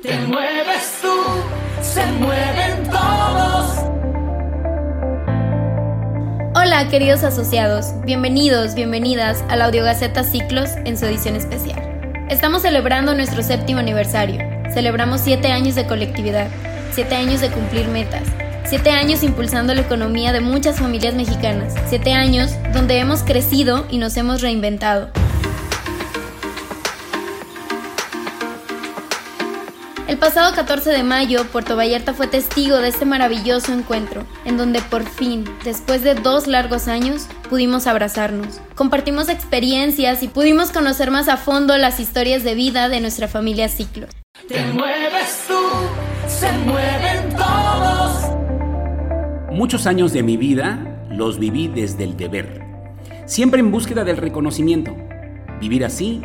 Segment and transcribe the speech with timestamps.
[0.00, 1.14] Te mueves tú,
[1.82, 3.84] se mueven todos.
[6.54, 12.26] Hola queridos asociados, bienvenidos, bienvenidas a la Audiogaceta Ciclos en su edición especial.
[12.30, 14.40] Estamos celebrando nuestro séptimo aniversario.
[14.72, 16.48] Celebramos siete años de colectividad,
[16.92, 18.24] siete años de cumplir metas,
[18.64, 23.98] siete años impulsando la economía de muchas familias mexicanas, siete años donde hemos crecido y
[23.98, 25.10] nos hemos reinventado.
[30.12, 34.82] El pasado 14 de mayo, Puerto Vallarta fue testigo de este maravilloso encuentro, en donde
[34.82, 38.60] por fin, después de dos largos años, pudimos abrazarnos.
[38.74, 43.70] Compartimos experiencias y pudimos conocer más a fondo las historias de vida de nuestra familia
[43.70, 44.06] Ciclo.
[44.48, 45.58] Te mueves tú,
[46.28, 48.36] se mueven todos.
[49.50, 52.60] Muchos años de mi vida los viví desde el deber,
[53.24, 54.94] siempre en búsqueda del reconocimiento.
[55.58, 56.20] Vivir así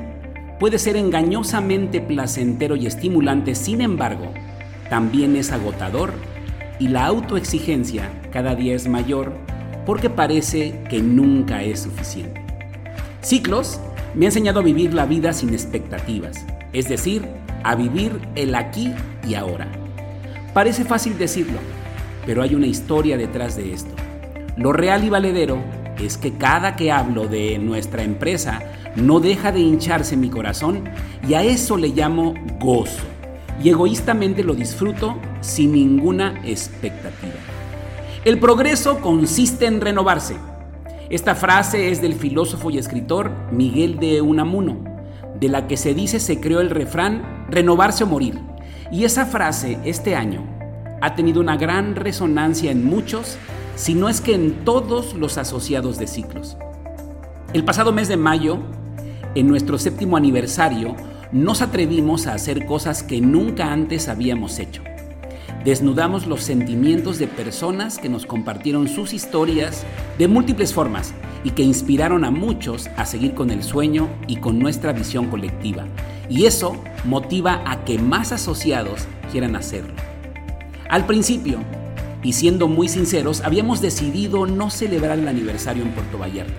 [0.60, 4.34] puede ser engañosamente placentero y estimulante, sin embargo,
[4.90, 6.14] también es agotador
[6.80, 9.34] y la autoexigencia cada día es mayor
[9.86, 12.42] porque parece que nunca es suficiente.
[13.22, 13.80] Ciclos
[14.16, 17.26] me ha enseñado a vivir la vida sin expectativas, es decir,
[17.64, 18.94] a vivir el aquí
[19.28, 19.68] y ahora.
[20.54, 21.60] Parece fácil decirlo,
[22.26, 23.94] pero hay una historia detrás de esto.
[24.56, 25.60] Lo real y valedero
[26.00, 28.62] es que cada que hablo de nuestra empresa
[28.98, 30.90] no deja de hincharse mi corazón
[31.28, 33.04] y a eso le llamo gozo.
[33.64, 37.36] Y egoístamente lo disfruto sin ninguna expectativa.
[38.26, 40.36] El progreso consiste en renovarse.
[41.10, 44.84] Esta frase es del filósofo y escritor Miguel de Unamuno,
[45.40, 48.40] de la que se dice se creó el refrán renovarse o morir.
[48.92, 50.44] Y esa frase este año
[51.02, 53.38] ha tenido una gran resonancia en muchos,
[53.76, 56.58] si no es que en todos los asociados de ciclos.
[57.54, 58.60] El pasado mes de mayo
[59.36, 60.96] en nuestro séptimo aniversario,
[61.32, 64.82] nos atrevimos a hacer cosas que nunca antes habíamos hecho.
[65.66, 69.84] Desnudamos los sentimientos de personas que nos compartieron sus historias
[70.18, 74.60] de múltiples formas y que inspiraron a muchos a seguir con el sueño y con
[74.60, 75.86] nuestra visión colectiva.
[76.30, 79.94] Y eso motiva a que más asociados quieran hacerlo.
[80.90, 81.60] Al principio,
[82.24, 86.54] y siendo muy sinceros, habíamos decidido no celebrar el aniversario en Puerto Vallarta.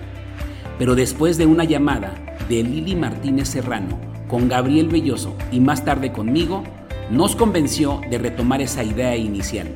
[0.77, 2.13] Pero después de una llamada
[2.49, 6.63] de Lili Martínez Serrano con Gabriel Belloso y más tarde conmigo,
[7.09, 9.75] nos convenció de retomar esa idea inicial.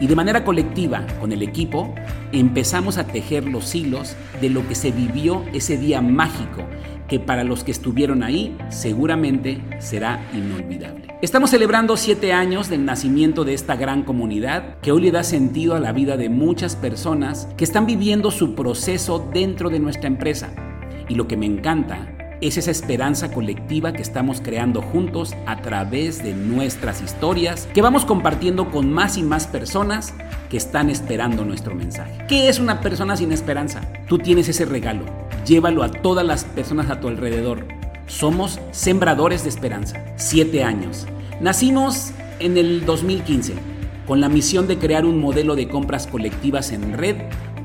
[0.00, 1.92] Y de manera colectiva, con el equipo,
[2.30, 6.62] empezamos a tejer los hilos de lo que se vivió ese día mágico,
[7.08, 11.08] que para los que estuvieron ahí seguramente será inolvidable.
[11.20, 15.74] Estamos celebrando siete años del nacimiento de esta gran comunidad que hoy le da sentido
[15.74, 20.67] a la vida de muchas personas que están viviendo su proceso dentro de nuestra empresa
[21.08, 22.08] y lo que me encanta
[22.40, 28.04] es esa esperanza colectiva que estamos creando juntos a través de nuestras historias que vamos
[28.04, 30.14] compartiendo con más y más personas
[30.48, 32.24] que están esperando nuestro mensaje.
[32.28, 33.80] ¿Qué es una persona sin esperanza?
[34.08, 35.04] Tú tienes ese regalo.
[35.46, 37.66] Llévalo a todas las personas a tu alrededor.
[38.06, 40.04] Somos sembradores de esperanza.
[40.16, 41.06] Siete años.
[41.40, 43.54] Nacimos en el 2015
[44.06, 47.16] con la misión de crear un modelo de compras colectivas en red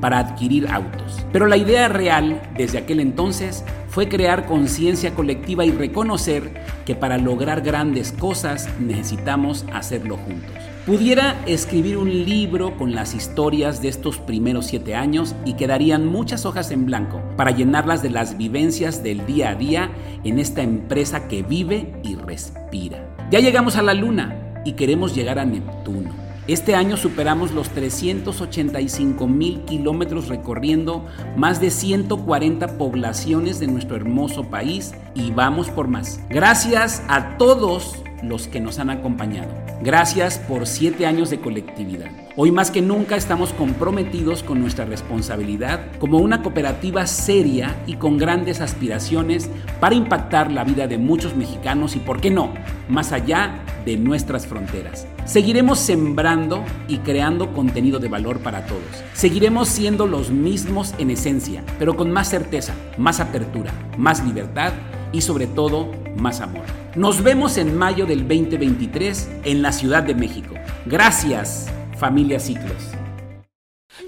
[0.04, 1.24] para adquirir autos.
[1.32, 6.52] Pero la idea real desde aquel entonces fue crear conciencia colectiva y reconocer
[6.84, 10.52] que para lograr grandes cosas necesitamos hacerlo juntos.
[10.84, 16.44] Pudiera escribir un libro con las historias de estos primeros siete años y quedarían muchas
[16.44, 19.90] hojas en blanco para llenarlas de las vivencias del día a día
[20.22, 23.16] en esta empresa que vive y respira.
[23.30, 26.23] Ya llegamos a la luna y queremos llegar a Neptuno.
[26.46, 31.06] Este año superamos los 385 mil kilómetros recorriendo
[31.38, 36.20] más de 140 poblaciones de nuestro hermoso país y vamos por más.
[36.28, 39.63] Gracias a todos los que nos han acompañado.
[39.82, 42.10] Gracias por siete años de colectividad.
[42.36, 48.16] Hoy más que nunca estamos comprometidos con nuestra responsabilidad como una cooperativa seria y con
[48.16, 52.54] grandes aspiraciones para impactar la vida de muchos mexicanos y, por qué no,
[52.88, 55.06] más allá de nuestras fronteras.
[55.26, 58.82] Seguiremos sembrando y creando contenido de valor para todos.
[59.12, 64.72] Seguiremos siendo los mismos en esencia, pero con más certeza, más apertura, más libertad
[65.14, 66.64] y sobre todo más amor.
[66.96, 70.54] Nos vemos en mayo del 2023 en la Ciudad de México.
[70.86, 72.90] Gracias, familia Ciclos.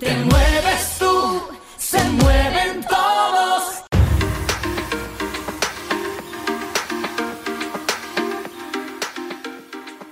[0.01, 1.43] Te mueves tú,
[1.79, 3.85] se mueven todos.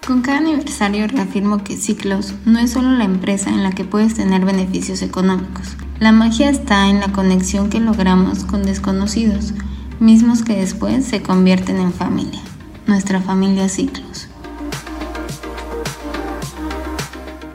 [0.07, 4.15] Con cada aniversario reafirmo que Ciclos no es solo la empresa en la que puedes
[4.15, 5.77] tener beneficios económicos.
[5.99, 9.55] La magia está en la conexión que logramos con desconocidos,
[10.01, 12.41] mismos que después se convierten en familia,
[12.87, 14.29] nuestra familia Ciclos.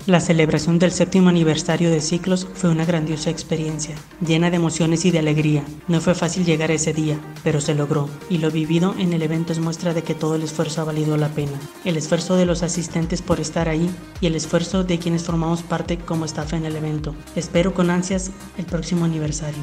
[0.06, 3.94] La celebración del séptimo aniversario de Ciclos fue una grandiosa experiencia,
[4.26, 5.64] llena de emociones y de alegría.
[5.88, 9.54] No fue fácil llegar ese día, pero se logró, y lo vivido en el evento
[9.54, 11.60] es muestra de que todo el esfuerzo ha valido la pena.
[11.86, 13.88] El esfuerzo de los asistentes por estar ahí
[14.20, 17.14] y el esfuerzo de quienes formamos parte como staff en el evento.
[17.36, 19.62] Espero con ansias el próximo aniversario.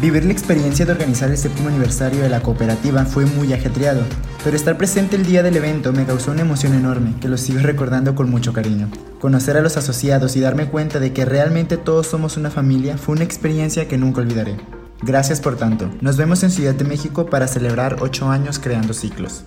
[0.00, 4.02] Vivir la experiencia de organizar el séptimo aniversario de la cooperativa fue muy ajetreado,
[4.44, 7.60] pero estar presente el día del evento me causó una emoción enorme que lo sigo
[7.60, 8.90] recordando con mucho cariño.
[9.20, 13.14] Conocer a los asociados y darme cuenta de que realmente todos somos una familia fue
[13.14, 14.56] una experiencia que nunca olvidaré.
[15.00, 15.90] Gracias por tanto.
[16.02, 19.44] Nos vemos en Ciudad de México para celebrar 8 años creando ciclos.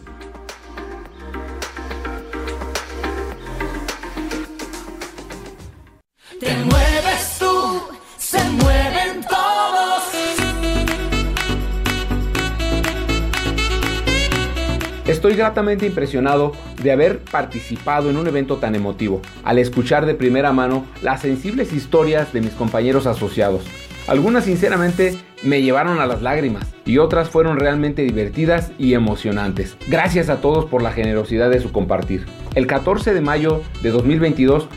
[15.30, 20.54] Estoy gratamente impresionado de haber participado en un evento tan emotivo, al escuchar de primera
[20.54, 23.62] mano las sensibles historias de mis compañeros asociados.
[24.08, 29.78] Algunas sinceramente me llevaron a las lágrimas y otras fueron realmente divertidas y emocionantes.
[29.88, 32.26] Gracias a todos por la generosidad de su compartir.
[32.56, 34.68] El 14 de mayo de 2022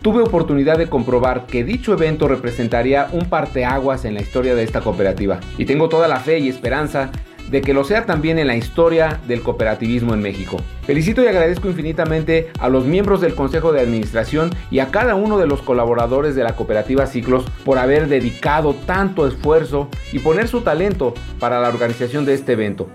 [0.00, 4.80] tuve oportunidad de comprobar que dicho evento representaría un parteaguas en la historia de esta
[4.80, 7.10] cooperativa y tengo toda la fe y esperanza
[7.50, 10.58] de que lo sea también en la historia del cooperativismo en México.
[10.82, 15.38] Felicito y agradezco infinitamente a los miembros del Consejo de Administración y a cada uno
[15.38, 20.62] de los colaboradores de la cooperativa Ciclos por haber dedicado tanto esfuerzo y poner su
[20.62, 22.88] talento para la organización de este evento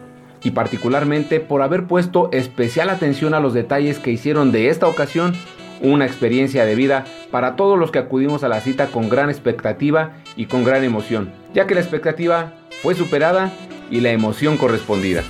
[0.44, 5.34] y particularmente por haber puesto especial atención a los detalles que hicieron de esta ocasión
[5.82, 10.14] una experiencia de vida para todos los que acudimos a la cita con gran expectativa
[10.36, 13.52] y con gran emoción, ya que la expectativa fue superada
[13.94, 15.24] y la emoción correspondida.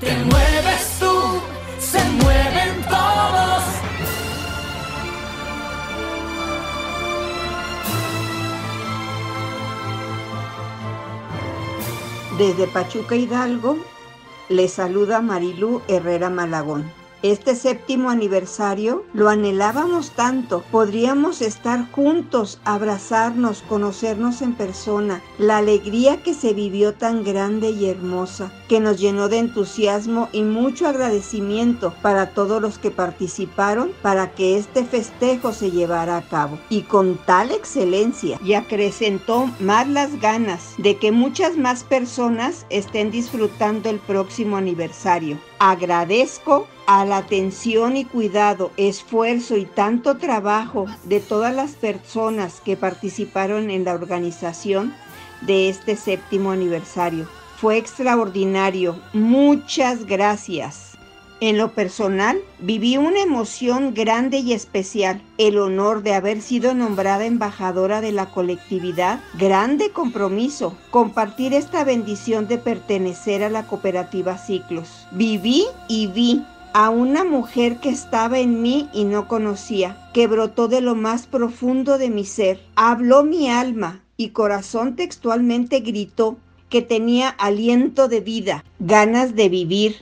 [0.00, 1.40] Te mueves tú,
[1.80, 3.64] se mueven todos.
[12.38, 13.78] Desde Pachuca Hidalgo,
[14.48, 17.07] le saluda Marilú Herrera Malagón.
[17.22, 20.62] Este séptimo aniversario lo anhelábamos tanto.
[20.70, 25.20] Podríamos estar juntos, abrazarnos, conocernos en persona.
[25.36, 30.42] La alegría que se vivió tan grande y hermosa, que nos llenó de entusiasmo y
[30.42, 36.56] mucho agradecimiento para todos los que participaron para que este festejo se llevara a cabo.
[36.70, 43.10] Y con tal excelencia y acrecentó más las ganas de que muchas más personas estén
[43.10, 45.36] disfrutando el próximo aniversario.
[45.58, 52.78] Agradezco a la atención y cuidado, esfuerzo y tanto trabajo de todas las personas que
[52.78, 54.94] participaron en la organización
[55.42, 57.28] de este séptimo aniversario.
[57.60, 58.98] Fue extraordinario.
[59.12, 60.96] Muchas gracias.
[61.40, 67.26] En lo personal, viví una emoción grande y especial, el honor de haber sido nombrada
[67.26, 75.06] embajadora de la colectividad, grande compromiso, compartir esta bendición de pertenecer a la cooperativa Ciclos.
[75.12, 76.42] Viví y vi
[76.72, 81.26] a una mujer que estaba en mí y no conocía, que brotó de lo más
[81.26, 82.60] profundo de mi ser.
[82.76, 86.36] Habló mi alma y corazón textualmente gritó
[86.68, 89.96] que tenía aliento de vida, ganas de vivir,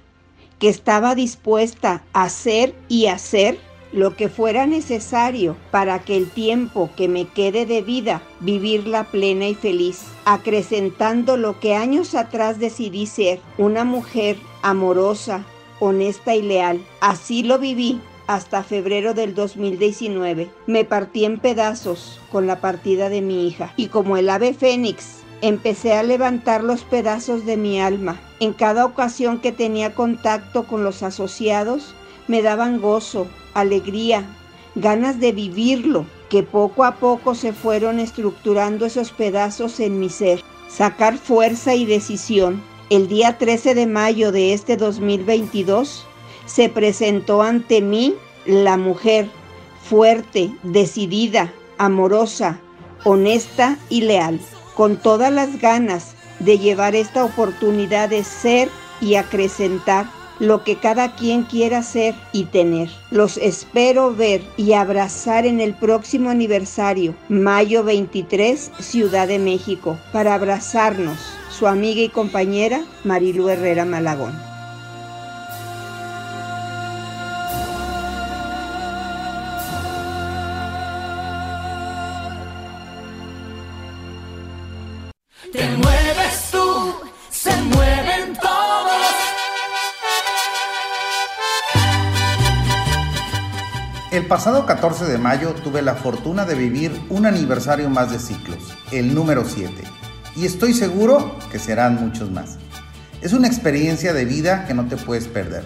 [0.58, 3.58] que estaba dispuesta a hacer y hacer
[3.92, 9.48] lo que fuera necesario para que el tiempo que me quede de vida vivirla plena
[9.48, 15.46] y feliz, acrecentando lo que años atrás decidí ser, una mujer amorosa,
[15.80, 16.84] honesta y leal.
[17.00, 20.50] Así lo viví hasta febrero del 2019.
[20.66, 25.22] Me partí en pedazos con la partida de mi hija y como el ave fénix
[25.42, 28.20] empecé a levantar los pedazos de mi alma.
[28.40, 31.94] En cada ocasión que tenía contacto con los asociados,
[32.28, 34.24] me daban gozo, alegría,
[34.74, 40.42] ganas de vivirlo, que poco a poco se fueron estructurando esos pedazos en mi ser.
[40.68, 42.62] Sacar fuerza y decisión.
[42.88, 46.06] El día 13 de mayo de este 2022
[46.46, 48.14] se presentó ante mí
[48.44, 49.28] la mujer
[49.82, 52.60] fuerte, decidida, amorosa,
[53.02, 54.38] honesta y leal
[54.76, 58.68] con todas las ganas de llevar esta oportunidad de ser
[59.00, 60.06] y acrecentar
[60.38, 62.88] lo que cada quien quiera ser y tener.
[63.10, 70.34] Los espero ver y abrazar en el próximo aniversario, mayo 23, Ciudad de México, para
[70.34, 71.18] abrazarnos,
[71.56, 74.34] su amiga y compañera Marilu Herrera Malagón.
[85.50, 86.94] Te mueves tú,
[87.30, 88.92] se mueven todos.
[94.10, 98.74] El pasado 14 de mayo tuve la fortuna de vivir un aniversario más de ciclos,
[98.92, 99.72] el número 7,
[100.36, 102.58] y estoy seguro que serán muchos más.
[103.22, 105.64] Es una experiencia de vida que no te puedes perder,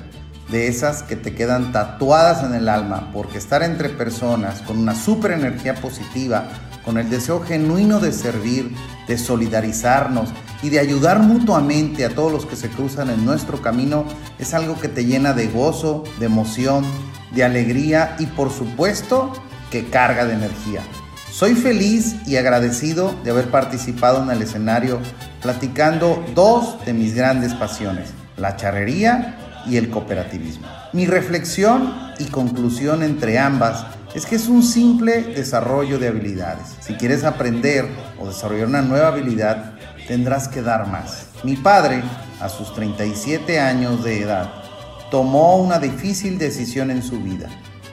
[0.50, 4.94] de esas que te quedan tatuadas en el alma, porque estar entre personas con una
[4.94, 6.48] super energía positiva,
[6.84, 8.74] con el deseo genuino de servir,
[9.08, 10.30] de solidarizarnos
[10.62, 14.04] y de ayudar mutuamente a todos los que se cruzan en nuestro camino,
[14.38, 16.84] es algo que te llena de gozo, de emoción,
[17.34, 19.32] de alegría y por supuesto
[19.70, 20.82] que carga de energía.
[21.40, 25.00] Soy feliz y agradecido de haber participado en el escenario
[25.40, 30.66] platicando dos de mis grandes pasiones, la charrería y el cooperativismo.
[30.92, 36.76] Mi reflexión y conclusión entre ambas es que es un simple desarrollo de habilidades.
[36.80, 37.86] Si quieres aprender
[38.20, 41.28] o desarrollar una nueva habilidad, tendrás que dar más.
[41.42, 42.02] Mi padre,
[42.38, 44.52] a sus 37 años de edad,
[45.10, 47.48] tomó una difícil decisión en su vida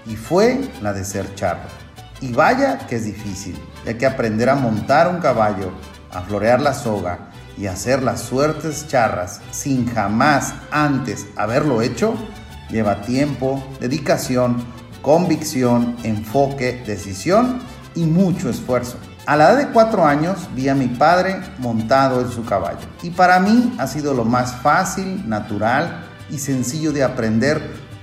[0.06, 1.87] y fue la de ser charro.
[2.20, 5.72] Y vaya que es difícil, ya que aprender a montar un caballo,
[6.12, 12.16] a florear la soga y hacer las suertes charras sin jamás antes haberlo hecho,
[12.70, 14.64] lleva tiempo, dedicación,
[15.02, 17.60] convicción, enfoque, decisión
[17.96, 18.98] y mucho esfuerzo.
[19.26, 23.10] A la edad de cuatro años vi a mi padre montado en su caballo y
[23.10, 27.62] para mí ha sido lo más fácil, natural y sencillo de aprender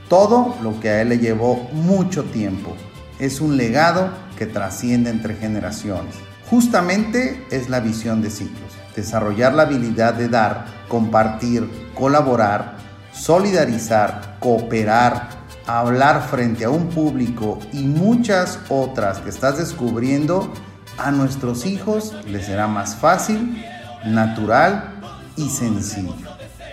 [0.09, 2.77] todo lo que a él le llevó mucho tiempo.
[3.25, 6.15] Es un legado que trasciende entre generaciones.
[6.51, 12.77] Justamente es la visión de ciclos, desarrollar la habilidad de dar, compartir, colaborar,
[13.15, 15.31] solidarizar, cooperar,
[15.67, 20.53] hablar frente a un público y muchas otras que estás descubriendo,
[20.99, 23.65] a nuestros hijos les será más fácil,
[24.05, 25.01] natural
[25.37, 26.15] y sencillo.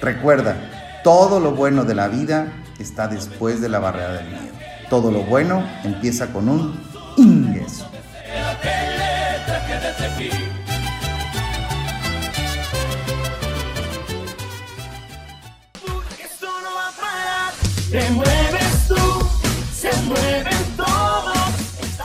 [0.01, 4.50] Recuerda, todo lo bueno de la vida está después de la barrera del miedo.
[4.91, 6.77] Todo lo bueno empieza con un
[7.15, 7.87] ingreso.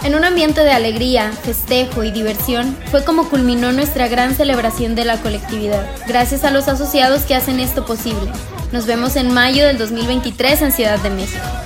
[0.04, 5.04] En un ambiente de alegría, festejo y diversión, fue como culminó nuestra gran celebración de
[5.04, 8.30] la colectividad, gracias a los asociados que hacen esto posible.
[8.70, 11.65] Nos vemos en mayo del 2023 en Ciudad de México.